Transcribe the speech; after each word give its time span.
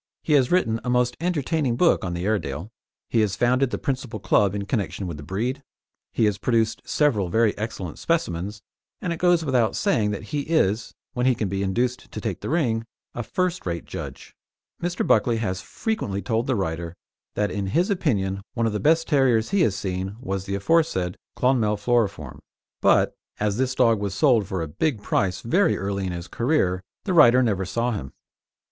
He 0.23 0.33
has 0.33 0.49
written 0.51 0.79
a 0.83 0.89
most 0.89 1.15
entertaining 1.21 1.75
book 1.75 2.03
on 2.03 2.15
the 2.15 2.25
Airedale; 2.25 2.71
he 3.07 3.21
has 3.21 3.35
founded 3.35 3.69
the 3.69 3.77
principal 3.77 4.19
club 4.19 4.55
in 4.55 4.65
connection 4.65 5.05
with 5.05 5.17
the 5.17 5.21
breed; 5.21 5.61
he 6.11 6.25
has 6.25 6.39
produced 6.39 6.81
several 6.85 7.29
very 7.29 7.55
excellent 7.55 7.99
specimens, 7.99 8.63
and 8.99 9.13
it 9.13 9.19
goes 9.19 9.45
without 9.45 9.75
saying 9.75 10.09
that 10.09 10.23
he 10.33 10.39
is 10.39 10.95
when 11.13 11.27
he 11.27 11.35
can 11.35 11.47
be 11.47 11.61
induced 11.61 12.11
to 12.11 12.19
"take 12.19 12.41
the 12.41 12.49
ring" 12.49 12.83
a 13.13 13.21
first 13.21 13.67
rate 13.67 13.85
judge. 13.85 14.33
Mr. 14.81 15.05
Buckley 15.05 15.37
has 15.37 15.61
frequently 15.61 16.19
told 16.23 16.47
the 16.47 16.55
writer 16.55 16.95
that 17.35 17.51
in 17.51 17.67
his 17.67 17.91
opinion 17.91 18.41
one 18.55 18.65
of 18.65 18.73
the 18.73 18.79
best 18.79 19.07
terriers 19.07 19.51
he 19.51 19.61
has 19.61 19.75
seen 19.75 20.15
was 20.19 20.45
the 20.45 20.55
aforesaid 20.55 21.15
Clonmel 21.35 21.77
Floriform, 21.77 22.39
but, 22.81 23.13
as 23.39 23.57
this 23.57 23.75
dog 23.75 23.99
was 23.99 24.15
sold 24.15 24.47
for 24.47 24.63
a 24.63 24.67
big 24.67 25.03
price 25.03 25.41
very 25.41 25.77
early 25.77 26.07
in 26.07 26.11
his 26.11 26.27
career, 26.27 26.81
the 27.03 27.13
writer 27.13 27.43
never 27.43 27.65
saw 27.65 27.91
him. 27.91 28.11